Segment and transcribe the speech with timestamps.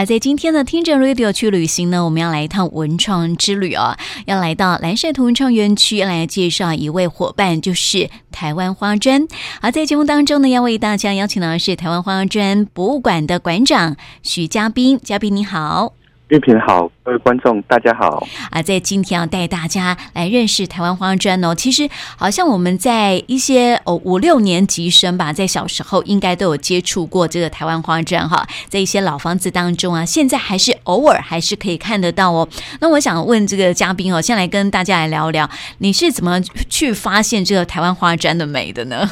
[0.00, 9.28] 而在今天的听着 Radio 去旅行呢，我们要来一趟文创之旅哦，要来到蓝晒图文创园区来介绍一位伙伴，就是台湾花砖。
[9.60, 15.99] 而在节目当中呢，要为大家邀请到的是台湾花砖博物馆的馆长徐嘉宾，嘉宾你好。
[16.30, 18.62] 玉萍好，各位观众大家好啊！
[18.62, 21.52] 在今天要带大家来认识台湾花砖哦。
[21.52, 32.48] 其实好像我们在一些哦五六年级生吧，在小时候应该都有接触过这个台湾花砖哈，在一些老房子当中啊，现在还是偶尔还是可以看得到哦。
[32.80, 39.10] 那我想问这个嘉宾哦，先来跟大家来聊聊，你是怎么去发现这个台湾花砖的美的呢？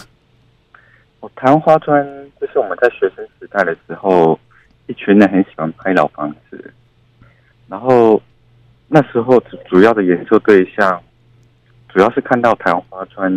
[1.19, 2.01] 哦，台湾花砖
[2.41, 4.39] 就是我们在学生时代的时候，
[4.87, 6.73] 一群人很喜欢拍老房子。
[7.69, 8.21] 然后
[8.89, 11.03] 那时候主主要的研究对象，
[11.91, 13.31] 主要是看到台湾花砖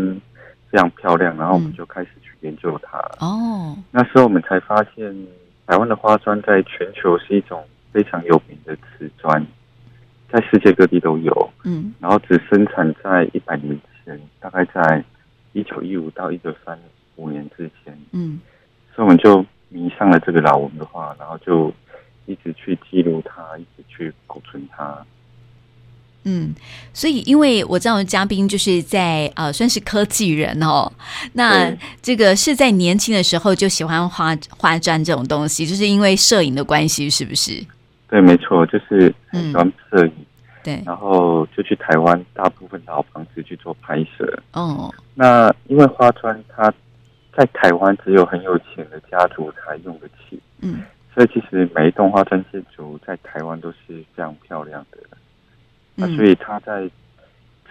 [0.69, 2.97] 非常漂亮，然后我们就开始去研究它。
[3.19, 5.27] 哦、嗯，那时候我们才发现，
[5.67, 9.45] 台湾的花砖在全球是一种非常有名的瓷砖，
[10.31, 11.49] 在世界各地都有。
[11.65, 15.03] 嗯，然后只生产在一百年前，大概在
[15.51, 16.79] 一九一五到一九三
[17.17, 17.93] 五年之间。
[18.13, 18.39] 嗯，
[18.95, 21.69] 所以我们就迷上了这个老文化，然后就。
[22.27, 23.40] 一直去记录它。
[26.23, 26.53] 嗯，
[26.93, 30.91] 所以因为我知道嘉宾就是在呃，算是科技人哦。
[31.33, 37.63] 那这个是在年轻的时候就喜欢花花砖这种东西，就是因为摄影的关系，是不是？
[38.07, 40.13] 对，没错，就是很喜欢摄影。
[40.17, 40.25] 嗯、
[40.63, 44.41] 对，然后就去台湾大部分老房子去做拍摄。
[44.53, 46.71] 哦，那因为花砖它
[47.35, 50.39] 在台湾只有很有钱的家族才用得起。
[50.59, 50.83] 嗯。
[51.13, 54.97] 所以其实每一栋花砖建筑在台湾都是非常漂亮的，
[55.95, 56.89] 那所以它在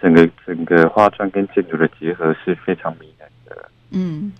[0.01, 3.69] 整个整个花砖跟建筑的结合是非常迷人的。
[3.91, 4.31] 嗯。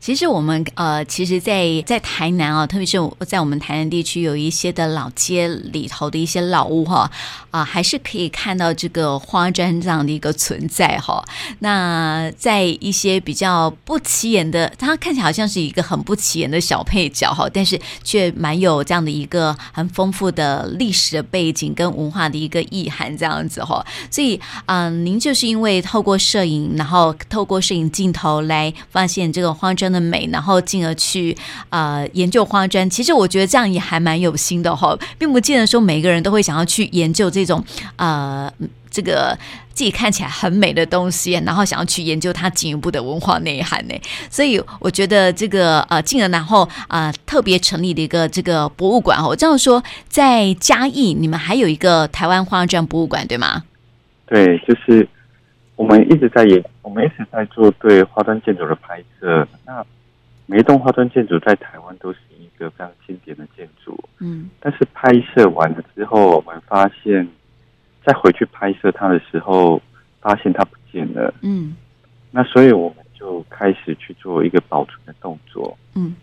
[0.00, 7.10] 其实我们呃，其实在，在台南啊，特别是在我们台南地区，有一些的老街里头的一些老屋哈
[7.50, 11.24] 啊、还是可以看到这个花砖这样的一个存在哈。
[11.60, 23.84] 那在一些比较不起眼的，它看起来好像是一个很不起眼的小配角哈，但是却蛮有这样的一个很丰富的历史的背景跟文化的一个意涵这样子哈。
[24.10, 31.36] 所以嗯、您就是因为透过摄影，然后透过摄影镜头来发现这个花砖的美，然后进而去
[31.70, 32.88] 呃研究花砖。
[32.88, 37.64] 其实我觉得这样也还蛮有心的哈，并不见得说每个人都会想要去研究这种
[37.96, 38.52] 呃
[38.90, 39.36] 这个
[39.72, 43.94] 自己看起来很美的东西，然后想要去研究它进一步的文化内涵呢。
[44.30, 53.64] 所以我觉得这个呃进而然后啊、特别成立的一个这个博物馆，我这样说，在嘉义你们还有一个台湾花砖博物馆对吗？
[54.26, 55.08] 对，就是。
[55.76, 59.46] 我们一直在演，我们一直在做对花砖建筑的拍摄。
[59.66, 59.84] 那
[60.46, 63.98] 每一栋花砖建筑在台湾都是一个非常经典的建筑。
[64.20, 64.48] 嗯。
[64.60, 67.28] 但是拍摄完了之后，我们发现，
[68.06, 69.82] 再回去拍摄它的时候，
[70.20, 71.34] 发现它不见了。
[71.40, 71.76] 嗯。
[72.30, 75.76] 那所以我们就开始去做一个保存的动作。
[75.94, 76.14] 嗯。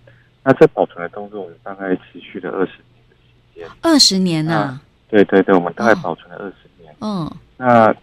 [0.43, 3.67] 那这保存的动作，我们大概持续了二十年的时间。
[3.81, 4.81] 二十年呐、啊？
[5.09, 6.95] 对对对，我们大概保存了二十年。
[7.01, 7.29] 嗯。
[7.57, 7.93] 那。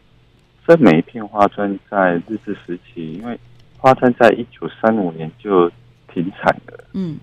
[0.69, 3.41] 这每一片花砖在日治时期，因为
[3.79, 5.67] 花砖在一九三五年就
[6.13, 6.85] 停产了。
[6.93, 7.17] 嗯，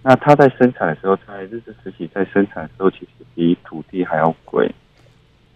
[0.00, 4.72] 那它在生产的时候，在日治时期在生产的时候，其实比土地还要贵，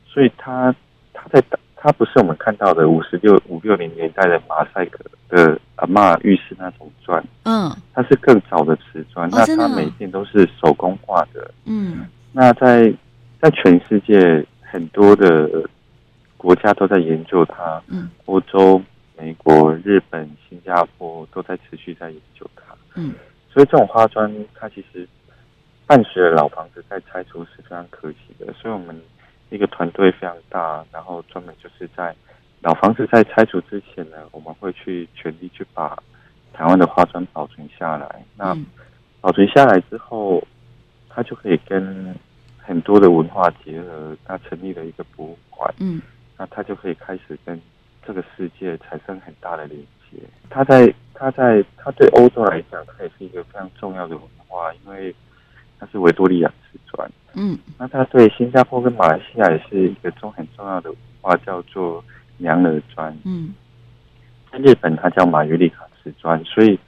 [0.04, 0.74] 所以它
[1.12, 1.40] 它在
[1.76, 7.24] 它不是我们看到的五十六五六零年代的马赛克的阿嬷浴室那种砖。
[7.44, 11.54] 嗯，它是更早的瓷砖，那它每一片都是手工画的。
[11.66, 12.92] 嗯，那在
[13.40, 15.48] 在全世界很多的。
[16.46, 18.80] 国家都在研究它，嗯，欧洲、
[19.18, 22.62] 美国、日本、新加坡都在持续在研究它，
[22.94, 23.14] 嗯，
[23.52, 25.08] 所以这种花砖它其实
[25.88, 28.96] 伴随着老房子在拆除是非常可惜的，所以我们
[29.50, 32.14] 一个团队非常大，然后专门就是在
[32.60, 36.00] 老房子在拆除之前呢，我们会去全力去把
[36.52, 38.24] 台湾的花砖保存下来。
[38.36, 38.56] 那
[39.20, 40.40] 保存下来之后，
[41.08, 42.14] 它就可以跟
[42.56, 46.00] 很多的文化结合，它成立了一个博物馆，嗯。
[46.36, 47.60] 那它就可以开始跟
[48.06, 50.18] 这个世界产生很大的连接。
[50.50, 55.14] 它在它在它对欧洲来讲，它也是一个非常重要的文化，因为
[55.78, 57.10] 它是维多利亚瓷砖。
[57.34, 62.02] 嗯，那它对新加坡跟马来西亚也是一个中很重要的文化，叫做
[62.38, 63.16] 娘惹砖。
[63.24, 63.54] 嗯，
[64.50, 66.78] 在日本它叫马约利卡瓷砖，所以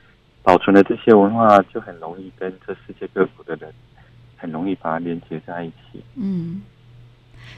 [0.43, 3.73] 保存的这些文化就很容易跟这世界各国的人
[4.37, 6.03] 很容易把它连接在一起。
[6.17, 6.63] 嗯。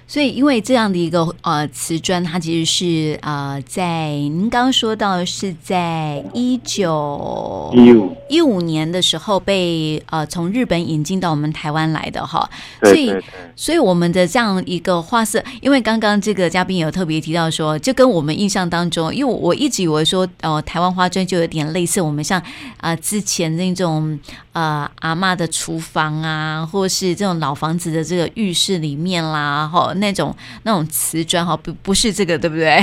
[0.07, 12.51] 所以，因为这样的一个呃瓷砖，它其实是呃在您刚刚说到是在一九一五一五年的时候被呃从日本引进到我们台湾来的哈。
[12.83, 13.15] 所以，
[13.55, 22.41] 所以我们的这样一个花色，因为刚刚这个嘉宾有特别提到说，就跟我们印象当中，因为我一直以为说，呃，台湾花砖就有点类似我们像
[22.79, 24.19] 啊、呃、之前那种
[24.55, 29.80] 呃阿嬷的厨房啊，或是这种老房子的这个浴室里面啦，哈。
[29.95, 32.81] 那种那种瓷砖哈，不不是这个，对不对？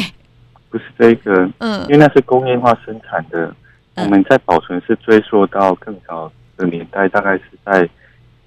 [0.70, 3.54] 不是这个，嗯，因为那是工业化生产的。
[3.96, 7.90] 嗯、我们在保存是追溯到更早的年代，大概是在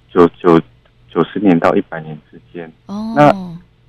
[0.09, 0.57] 九九
[1.09, 2.71] 九十年到一百年之间。
[2.85, 3.35] 哦，那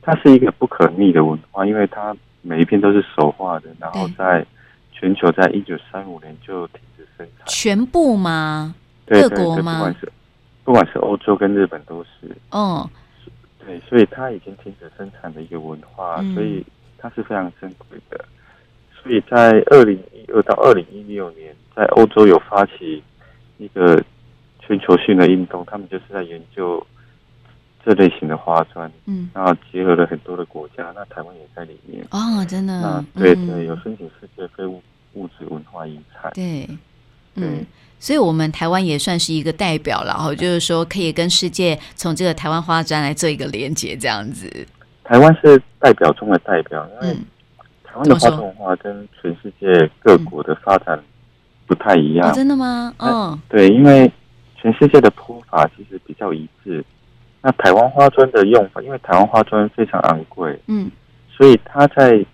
[0.03, 4.45] 它是一个不可逆的文化，因为它每一片都是手画的，然后在
[4.93, 7.47] 全球在一九三五年就停止生产。
[7.47, 8.75] 全部吗？
[9.07, 9.75] 对对对，各国吗？
[9.75, 10.13] 不管是
[10.65, 12.37] 不管是欧洲跟日本都是。
[12.51, 12.91] 哦。
[13.65, 16.65] 对，所以它已经停止生产的一个文化，嗯、所以
[16.99, 18.25] 它是非常珍贵的。
[19.03, 23.03] 所以在二零一二到二零一六年，在欧洲有发起
[23.59, 24.03] 一个
[24.61, 26.85] 全球性的运动，他们就是在研究
[27.85, 32.05] 这类型的花砖，嗯，那结合了很多的国家，那台湾也在里面。
[32.11, 32.81] 哦，真的？
[32.81, 34.83] 那对对，有申请世界非物
[35.15, 36.33] 物质文化遗产。
[36.35, 36.67] 对，
[37.35, 37.45] 对。
[37.45, 37.67] 嗯
[38.03, 44.51] 所以，我们台湾也算是一个代表了，然后就是说，可以跟世界从这个台湾花砖来做一个连接，这样子。
[45.05, 47.15] 台湾是代表中的代表，因为
[47.85, 51.01] 台湾的花砖文化跟全世界各国的发展
[51.69, 52.29] 不太一样。
[52.29, 52.93] 哦、真的吗？
[52.97, 54.11] 嗯、哦，对，因为
[54.61, 56.85] 全世界的铺法其实比较一致。
[57.41, 60.91] 那台湾花砖的用法，因为台湾花砖非常昂贵，嗯，
[61.31, 62.27] 所以它在。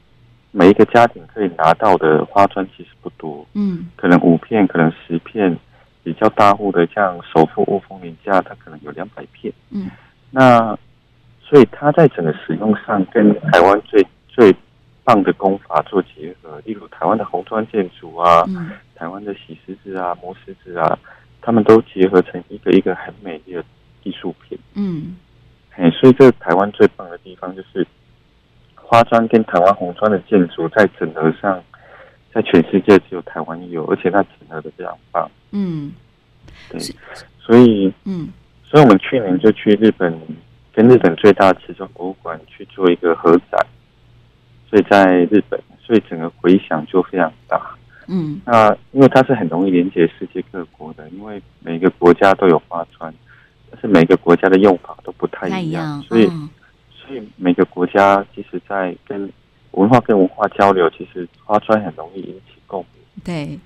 [0.50, 5.55] 每一个家庭可以拿到的花砖其实不多，嗯，可能五片，可能十片，
[6.03, 9.91] 比较大户的，像首富雾峰林家，它可能有两百片，嗯，
[10.31, 10.77] 那
[11.43, 14.55] 所以它在整个使用上跟台湾最最
[15.05, 20.99] 棒的工法做结合，例如台湾的红砖建筑啊，嗯，台湾的洗石子啊、磨石子啊，
[21.43, 23.62] 他们都结合成一个一个很美丽的
[24.03, 25.17] 艺术品，嗯，
[25.77, 27.87] 哎，所以这台湾最棒的地方就是。
[28.88, 31.62] 花砖跟台湾红砖的建筑在整合上，
[32.32, 35.31] 在全世界只有台湾有，而且它整合的非常棒。
[35.50, 35.93] 嗯，
[36.70, 36.81] 对，
[37.38, 38.29] 所以，嗯，
[38.64, 40.19] 所以我们去年就去日本，
[40.73, 43.67] 跟日本最大的瓷砖博物馆去做一个合展，
[44.70, 47.61] 所以在日本，所以整个回响就非常大。
[48.06, 53.12] 嗯，那因为它是很容易连接世界各国的，因为每个国家都有花砖，
[53.70, 56.26] 但是每个国家的用法都不太一样，所以。
[57.08, 59.32] 所以每个国家其实，在跟
[59.72, 63.02] 文化跟文化交流，其实花砖很容易引起共鸣。
[63.25, 63.58] 对。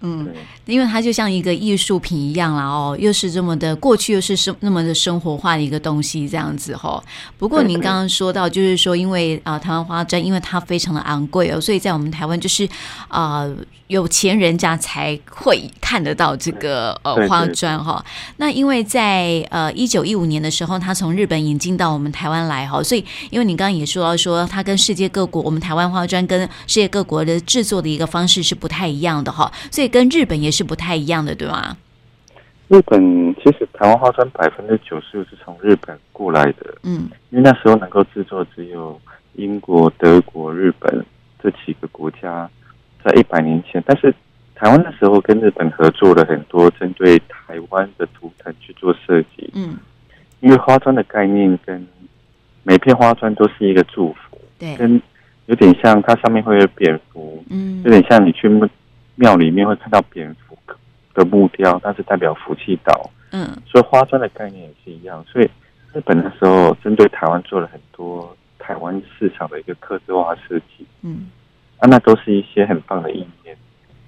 [0.00, 0.28] 嗯，
[0.64, 7.04] 因为它就像一个艺术品一样啦，哦，又是这么的过去，又是生那么的生活化的一个东西，这样子哈、哦。
[7.36, 12.64] 不过您刚刚说到，就是说，因为啊、呃，台湾花砖因为它非常的昂贵哦，所以在我们台湾就是
[13.08, 13.56] 啊、呃，
[13.88, 18.04] 有钱人家才会看得到这个呃花砖哈、哦。
[18.36, 29.88] 那因为在呃一九一五年的时候，他从日本引进到我们台湾来哈、哦，所以因为你刚刚也说到说，它跟世界各国我们台湾花砖跟世界各国的制作的一个方式是不太一样的哈、哦，所以。
[29.88, 31.74] 跟日本也是不太一样的，对吗？
[32.68, 39.00] 日本其实台湾花砖百分之九十五是从日本过来的，嗯，因为那时候能够制作只有
[39.36, 41.02] 英国、德国、日本
[41.42, 42.48] 这几个国家，
[43.04, 43.82] 在一百年前。
[43.86, 44.14] 但是
[44.54, 49.76] 台湾那时候跟日本合作了很多，针对台湾的图腾去做设计，嗯，
[50.40, 51.86] 因为花砖的概念跟
[52.62, 55.00] 每片花砖都是一个祝福，对，跟
[55.46, 58.48] 有点像它上面会有蝙蝠，嗯，有点像你去。
[59.20, 60.56] 庙里面会看到蝙蝠
[61.12, 63.10] 的木雕，但是代表福气岛。
[63.32, 65.24] 嗯，所以花砖的概念也是一样。
[65.28, 65.50] 所以
[65.92, 70.86] 日本的时候针对台湾做了很多台湾市场的一个刻字化设计。
[71.02, 71.32] 嗯，
[71.78, 73.56] 啊，那都是一些很棒的意念。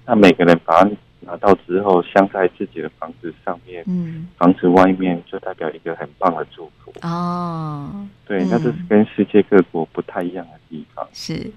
[0.05, 6.93] 那每个人把它拿到之后，镶在自己的房子上面，嗯，房子外面就代表一个很棒的祝福。
[7.01, 11.07] 哦，对，那这是跟世界各国不太一样的地方。
[11.13, 11.51] 是。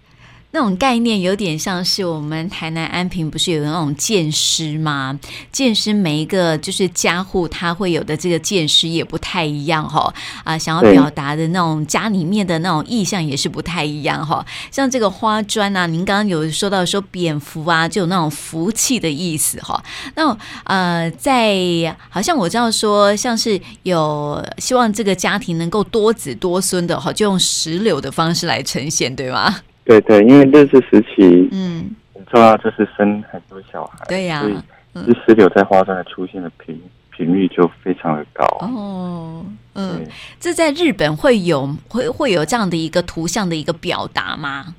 [0.55, 5.19] 那种概念有点像是我们台南安平不是有那种建诗吗？
[5.51, 14.47] 建诗每一个就是家户他会有的这个建诗也不太一样哈啊，想要表达的那种家里面的那种意象也是不太一样哈。
[14.71, 19.83] 像这个花砖啊，您刚刚有说到说蝙蝠啊，就有那种福气的意思哈。
[20.15, 29.53] 那呃，在好像我知道说，像是有希望这个家庭能够多子多孙的哈，就用石榴的方式来呈现，对吗？
[29.85, 34.65] 对对，因为日治时期，嗯，很重要就是生很多小孩，对呀、啊，
[34.95, 38.45] 所以石榴在花砖的出现的频频率就非常的高。
[38.61, 40.07] 哦，嗯，
[40.41, 44.75] 这在日本会有会会有这样的一个图像的一个表达吗？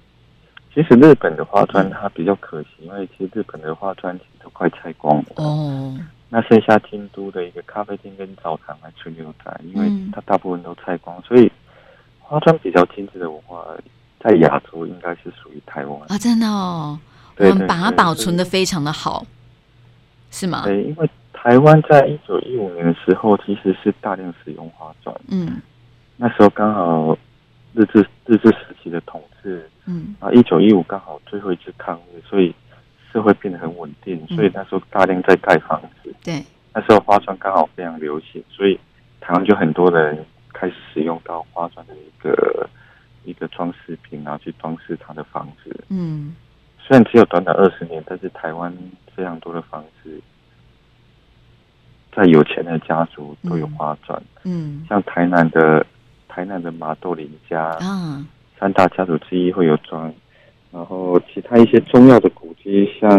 [0.74, 5.26] 其实日本的花砖它比较可惜，因为其实日本的花砖其实都快拆光了。
[5.36, 5.98] 哦。
[6.28, 11.50] 那剩下京都的一个咖啡厅跟澡堂还存留在，因为它大部分都拆光，所以
[12.20, 13.64] 花砖比较精致的文化
[14.26, 17.00] 在亚洲应该是属于台湾啊，真的哦。
[17.38, 19.24] 我们把它保存的非常的好，
[20.32, 20.64] 是吗？
[20.64, 25.62] 对，因为台湾在一九一五年的时候其实是大量使用花砖，嗯，
[26.18, 27.16] 那时候刚好
[27.74, 29.70] 日治日治时期的统治。
[29.86, 32.56] 嗯，啊，一九一五刚好最后一次抗日，所以
[33.14, 36.12] 社会变得很稳定，所以那时候大量在盖房子。
[36.24, 38.80] 对，那时候花砖刚好非常流行，所以
[39.22, 42.68] 台湾就很多人开始使用到花砖的一个
[43.26, 45.84] 一个装饰品，然后去装饰他的房子。
[45.90, 46.36] 嗯，
[46.80, 48.76] 虽然只有短短二十年，但是台湾
[49.16, 50.22] 非常多的房子，
[52.16, 54.22] 在有钱的家族都有花砖。
[54.44, 55.86] 嗯，像台南的
[56.28, 57.62] 台南的马豆林家。
[57.82, 58.26] 啊。
[58.58, 60.02] 三大家族之一会有砖，
[60.72, 63.12] 然后其他一些重要的古迹，像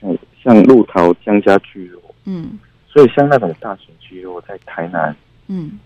[0.00, 2.56] 像像鹿桃江家聚落，嗯，
[2.86, 5.14] 所以像那种大型聚落在台南，
[5.48, 5.80] 嗯，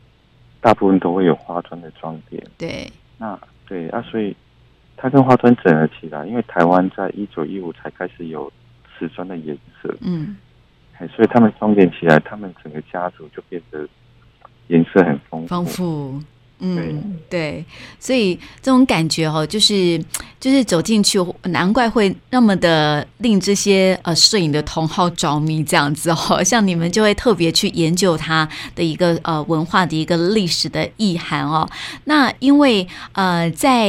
[0.61, 4.35] 大部分都会有花砖的装点，对，那对啊，所以
[4.97, 8.53] 它跟花砖整合起来，因为台湾在一九一五才开始有
[8.99, 10.37] 瓷砖的颜色，嗯，
[11.15, 13.89] 所以他们装点起来，他们整个家族就变得
[14.67, 15.47] 颜色很丰富。
[15.47, 16.23] 丰富
[16.61, 17.65] 嗯，对，
[18.01, 20.03] 所以这种感觉哦，就是
[20.41, 31.69] 就是走进去，难怪会那么的令这些呃摄影的同好着迷这样子哦，像你们就会特别去研究它的一个呃文化的一个历史的意涵哦。
[32.05, 33.89] 那因为呃在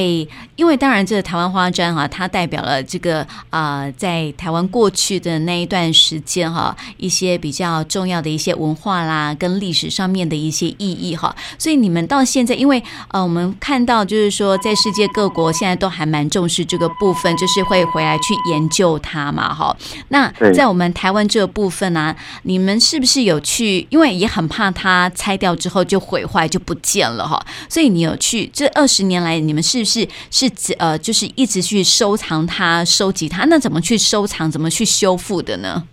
[0.55, 12.58] 因为当然这个台湾花砖哈，它代表了这个啊、呃、在台湾过去的那一段时间哈一些比较重要的一些文化啦跟历史上面的一些意义哈，所以你们到现在。
[12.59, 19.75] 因为呃，我们看到就是说，在世界各国现在都还蛮重视这个部分，就是会回来去研究它嘛，哈。
[20.09, 23.87] 那在我们台湾这个部分呢、啊，你们是不是有去？
[23.89, 28.45] 因为也很怕它拆掉之后就毁坏就不见了哈，所以你有去？
[28.53, 33.45] 这二十年来，你们是不是是呃，就是一直去收藏它、收集它？
[33.45, 34.51] 那怎么去收藏？
[34.51, 35.83] 怎么去修复的呢？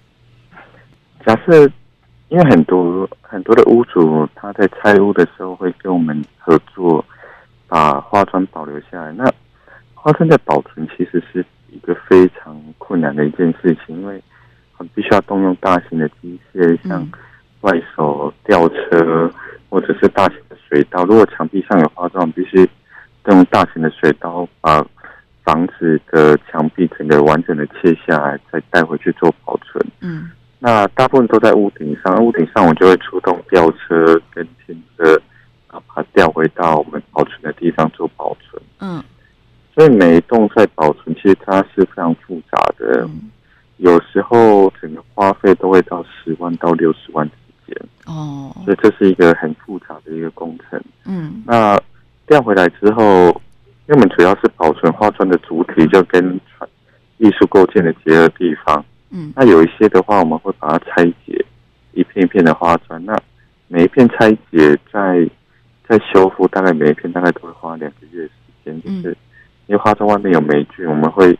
[1.25, 1.70] 假设。
[2.28, 7.04] 因为很多很多的屋主，他在拆屋的时候会跟我们合作，
[7.68, 9.12] 把花砖保留下来。
[9.12, 9.25] 那
[9.95, 14.21] 花砖的保存其实是一个非常困难的一件事情，因为
[14.73, 17.09] 很必须要动用大型的机械，像
[17.61, 19.30] 外手吊车
[19.68, 21.04] 或者是大型的水刀。
[21.04, 22.68] 如果墙壁上有花砖，我们必须
[23.23, 24.85] 动用大型的水刀把
[25.45, 29.87] 房子的墙壁整个完整的切下来，再带回去做保存。
[30.00, 30.28] 嗯。
[30.66, 35.16] 那大部分都在屋顶上，屋顶上我就会出动吊车跟轻车，
[35.68, 38.61] 把它调回到我们保存的地方做保存。
[38.80, 39.00] 嗯，
[39.73, 43.30] 所以每一栋在保存，其实它是非常复杂的，嗯、
[43.76, 47.88] 有时候整个花费都会到十万到六十万之间。
[48.06, 50.82] 哦，所以这是一个很复杂的一个工程。
[51.04, 51.80] 嗯，那
[52.26, 53.28] 调回来之后，
[53.87, 56.40] 因为我们主要是保存花砖的主体，就跟
[57.18, 58.85] 艺术构建的结合地方。
[59.11, 60.52] 嗯，那有一些的话，我们会
[62.37, 63.02] 片的花砖。
[63.07, 63.19] 那
[63.66, 65.26] 每一片拆解，在
[65.88, 68.31] 在修复，大概每一片大概都会花两个月时
[68.62, 68.83] 间。
[68.83, 69.16] 就是
[69.66, 71.37] 因为花砖外面有霉菌，我们会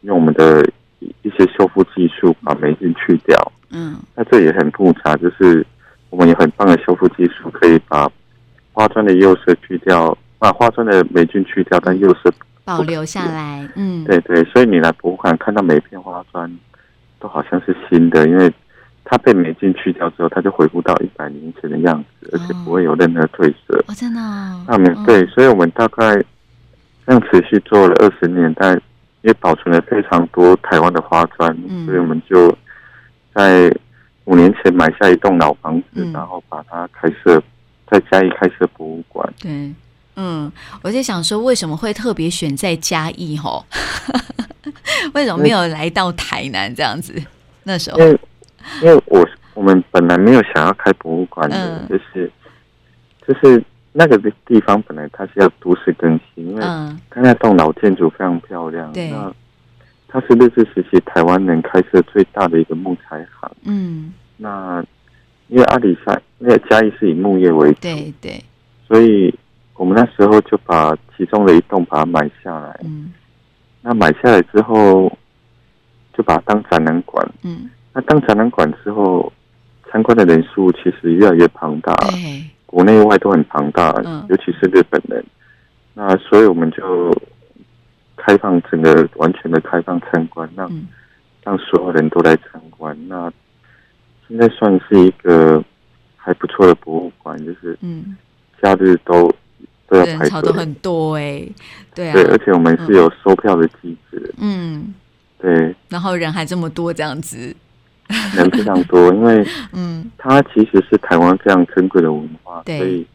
[0.00, 3.52] 用我们的一些修复技术把霉菌去掉。
[3.70, 5.64] 嗯，那这也很复杂，就是
[6.10, 8.10] 我们有很棒的修复技术，可以把
[8.72, 12.32] 花砖的釉色去掉，把花砖的霉菌去掉，但釉色
[12.64, 13.68] 保留下来。
[13.76, 16.50] 嗯，对对，所以你来博物馆看到每一片花砖。
[17.22, 18.50] 都好像是新的，因为
[19.10, 23.76] 它被霉菌去掉之后，它就恢复到一百年前的样子，而且不会有任何褪色。
[23.88, 24.64] 哦，真的、哦？
[24.68, 26.14] 那我们对，所以我们大概
[27.04, 28.80] 这样持续做了二十年，但
[29.22, 32.56] 也保存了非常多台湾的花砖，嗯、所以我们就
[33.34, 33.68] 在
[34.26, 37.42] 五年前买下一栋老房子，嗯、然后把它开设，
[37.90, 39.34] 在嘉义开设博物馆。
[39.40, 39.74] 对，
[40.14, 40.50] 嗯，
[40.82, 43.36] 我在想说，为什么会特别选在嘉义？
[43.36, 43.66] 吼。
[45.14, 47.20] 为什么没有来到台南这样子？
[47.64, 48.20] 那时候，因为
[48.82, 52.30] 因为我我们本来没有想要开博物馆的，嗯、就是
[53.26, 53.62] 就是
[53.92, 58.92] 那个地方本来它是要都市更新，因为它那栋老建筑非常漂亮。
[58.92, 59.32] 对，那
[60.08, 63.50] 它是日治时期台湾人开设最大的一个木材行。
[63.64, 64.84] 嗯，那
[65.48, 68.44] 因为阿里山，因为嘉义是以木业为主，对对，
[68.86, 69.34] 所以
[69.74, 72.80] 我们那时候就把其中的一栋把它买下来。
[72.84, 73.12] 嗯。
[73.82, 75.10] 那买下来之后，
[76.12, 77.26] 就把它当展览馆。
[77.42, 79.32] 嗯，那当展览馆之后，
[79.90, 85.24] 参观的人数其实越来越庞大，对，国内外都很庞大，嗯，尤其是日本人。
[85.94, 87.12] 那所以我们就
[88.16, 90.86] 开放整个完全的开放参观，让、嗯、
[91.42, 92.96] 让所有人都来参观。
[93.08, 93.30] 那
[94.28, 95.62] 现在算是一个
[96.16, 98.16] 还不错的博物馆，就是嗯，
[98.62, 99.28] 假日都、
[99.58, 101.52] 嗯、都要排队，都很多哎、欸，
[101.92, 104.94] 对啊，对，而且我们是有售票的机制，嗯，
[105.38, 107.54] 对，然后人还这么多，这样子，
[108.36, 113.06] 人非常多，因为嗯，它其实是台湾非常珍贵的文化，对，所以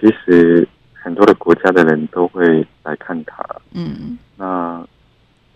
[0.00, 0.68] 其实。
[1.04, 3.44] 很多的国家的人都会来看它。
[3.72, 4.80] 嗯，那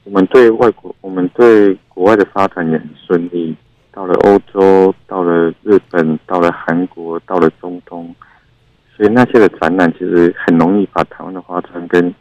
[0.02, 3.54] 我们对外国，我们对国外的发展也很顺利。
[3.92, 8.12] 到了欧洲，到了日本，到了韩国，到了中东，
[8.96, 12.12] 所以那些的展览其实很容易把台湾的花砖跟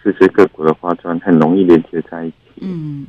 [0.00, 2.36] 世界各国的花砖很容易连接在一起。
[2.60, 3.04] 嗯，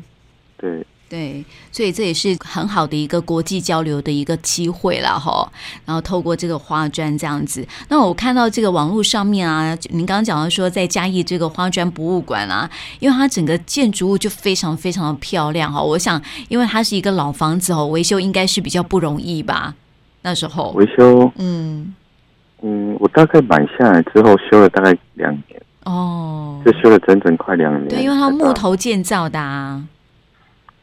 [0.58, 0.84] 对。
[1.12, 5.52] 对，所以这也是很好的一个国际交流的一个机会了哈。
[5.84, 12.70] 然后透过这个花砖这样子，那我看到这个网络上面啊，您刚刚讲到说在嘉义这个花砖博物馆啊，
[13.02, 15.84] 因为它整个建筑物就非常非常的漂亮哈。
[15.84, 19.76] 我想，因为它是一个老房子哦，维修应该是比较不容易吧？
[20.22, 21.94] 那时候维修，嗯
[22.62, 27.90] 嗯，我大概买下来之后修了大概两年哦，就修了整整快两年。
[27.90, 29.84] 对，因为它木头建造的啊。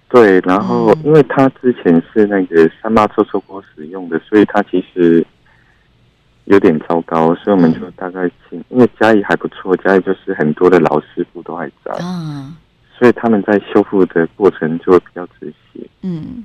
[0.08, 5.22] 对，然后因为它之前是那个三妈臭臭锅使用的，所以它其实
[6.46, 12.56] 有点糟糕，所以我们就大概请，因为嘉义还不错，嘉义就是很多的老师傅都还在，嗯，
[12.98, 16.42] 所以他们在修复的过程就会比较仔细，嗯，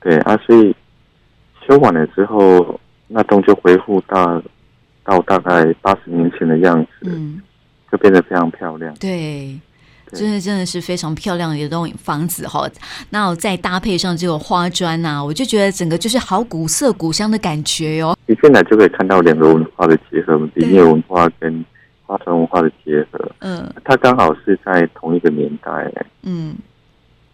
[0.00, 0.74] 对啊，所以
[1.66, 4.42] 修完了之后，那栋就恢复到
[5.04, 7.42] 到大概八十年前的样子，嗯，
[7.90, 9.60] 就变得非常漂亮，对。
[10.12, 12.68] 真的真的是非常漂亮的一栋房子哈，
[13.10, 18.14] 那我再搭配上这个花砖呐、啊，我就觉得整个就是好古色古香的感觉哟。
[18.26, 21.64] 你进来就可以看到两个文化的结合，林业文化跟
[22.04, 23.18] 花砖文化的结合。
[23.38, 25.70] 嗯，它刚好是在同一个年代。
[26.22, 26.54] 嗯，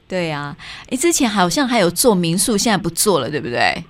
[0.06, 0.56] 对呀、啊。
[0.88, 3.85] 哎，之前好像还有做民宿，现在不做了，对不对？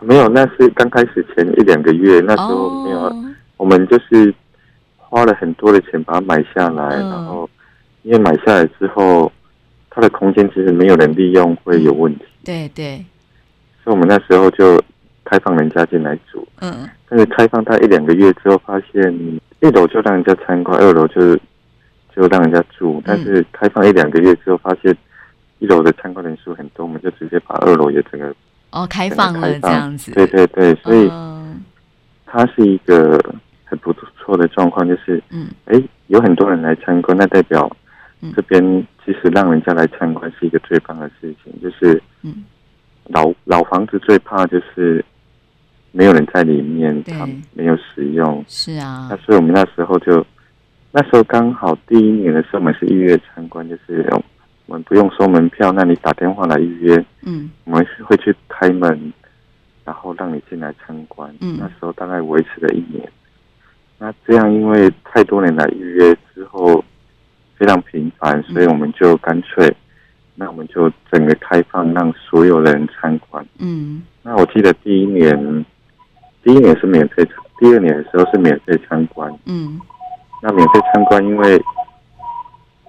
[0.00, 2.98] 没有，那是刚开始前一两个月，那时候没有。
[2.98, 3.24] 哦、
[3.56, 4.34] 我们就是
[4.98, 7.48] 花了很多的钱把它买下来，嗯、然后。
[8.04, 9.32] 因为买下来之后，
[9.88, 12.24] 它的空间其实没有人利用，会有问题。
[12.44, 13.02] 对对，
[13.82, 14.78] 所以我们那时候就
[15.24, 16.46] 开放人家进来住。
[16.60, 19.10] 嗯，但是开放它一两个月之后，发现
[19.60, 21.34] 一楼就让人家参观，二楼就
[22.14, 23.02] 就让人家住。
[23.06, 24.94] 但是开放一两个月之后，发现
[25.60, 28.34] 一楼的参观人数很多，我们就直接把二楼也整个
[28.70, 30.12] 哦开放了这样子。
[30.12, 31.10] 对对对，所以
[32.26, 33.18] 它是一个
[33.64, 37.74] 很不错的状况，就是嗯，哎，有很多人来参观，那代表。
[38.34, 42.00] 这边其实让人家来参观是一个最棒的事情，就是
[43.06, 45.04] 老老房子最怕就是
[45.92, 48.42] 没有人在里面，他没有使用。
[48.48, 50.24] 是啊，那所以我们那时候就
[50.90, 54.08] 那时候刚好第一年的时候，我们是预约参观，就是
[54.66, 59.12] 我们不用收门票，那你打电话来预约，嗯，我们是会去开门，
[59.84, 61.34] 然后让你进来参观。
[61.40, 63.06] 嗯，那时候大概维持了一年。
[63.98, 66.82] 那这样因为太多人来预约之后。
[67.64, 69.76] 非常频繁，所以我们就干脆，嗯、
[70.34, 73.42] 那我们就整个开放，让所有人参观。
[73.58, 75.64] 嗯，那我记得第一年，
[76.42, 77.26] 第一年是免费，
[77.58, 79.32] 第二年的时候是免费参观。
[79.46, 79.80] 嗯，
[80.42, 81.58] 那免费参观，因为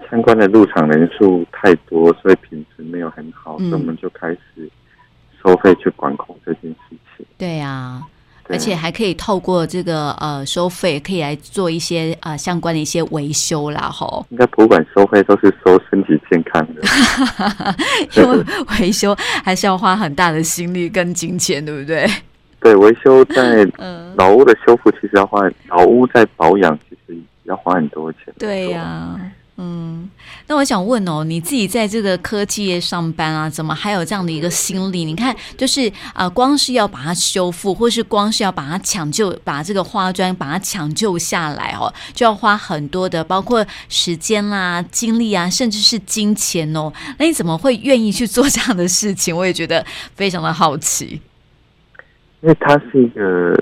[0.10, 4.70] 参观的入场人数太多，所以品质没有很好，嗯、所以我们就开始
[5.42, 7.26] 收费去管控这件事情。
[7.38, 8.02] 对呀、啊。
[8.48, 14.26] 而且还可以透过这个呃收费，可以来做一些呃相关的一些维修啦，吼。
[14.30, 16.82] 应该博物馆收费都是收身体健康的，
[18.16, 18.46] 因为
[18.80, 22.08] 维修还是要花很大的心力跟金钱，对不对？
[22.60, 23.68] 对，维修在
[24.16, 28.34] 老屋的修复其实要花，老屋在保养其实要花很多钱。
[28.38, 29.20] 对呀、啊。
[29.58, 30.10] 嗯，
[30.48, 35.06] 那我想问哦，你自己在这个科技业上班啊，怎么还有这样的一个心力？
[35.06, 46.92] 你看，就是啊、呃，光是要把它修复，或是光是要把它抢救，把这个花砖把它抢救下来哦，就要花很多的，包括时间啦、精力啊，甚至是金钱哦。
[47.18, 49.34] 那你怎么会愿意去做这样的事情？
[49.34, 51.22] 我也觉得非常的好奇。
[52.42, 53.58] 因为它是一个，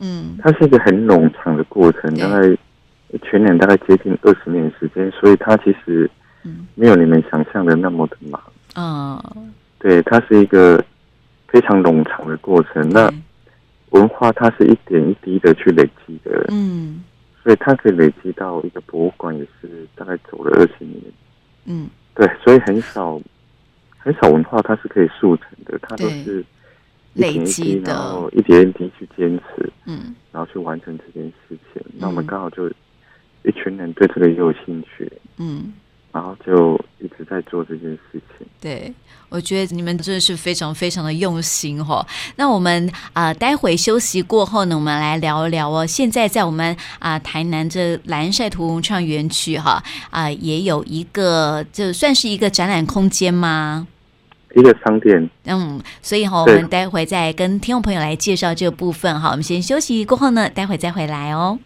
[0.00, 2.58] 嗯，它是一个很冗长的过程，大概。
[3.22, 6.10] 全年大概接近二十年时间，所以它其实
[6.74, 8.40] 没有你们想象的那么的忙。
[8.74, 10.84] 嗯，对，它是一个
[11.48, 12.88] 非常冗长的过程。
[12.90, 13.12] 那
[13.90, 16.44] 文化它是一点一滴的去累积的。
[16.48, 17.02] 嗯，
[17.42, 21.00] 所以它可以累积到一个博物馆，也是大概走了二十年。
[21.64, 23.20] 嗯，对，所以很少
[23.98, 26.44] 很少文化它是可以速成的，它都是
[27.14, 31.82] 累积的，然后一点一滴去坚持，嗯，然后去完成这件事情。
[31.86, 32.70] 嗯、那我们刚好就
[33.46, 35.72] 一群人对这个也有兴趣，嗯。
[36.12, 38.46] 然后就一直在做这件事情。
[38.58, 38.90] 对，
[39.28, 42.06] 我觉得你们真的是非常非常的用心哈、哦。
[42.36, 45.84] 那我们啊、呃，待会休息过后呢，我们来聊一聊哦。
[45.84, 49.72] 现在在我们啊、呃、台南这蓝晒图文创园区哈
[50.08, 53.86] 啊、呃，也有一个，就算是一个展览空间吗？
[54.54, 55.28] 一个商店。
[55.44, 59.32] 嗯，所以哈，我们待会再跟听众朋友来介绍这个部分哈。
[59.32, 61.58] 我们先休息过后呢，待会再回来哦。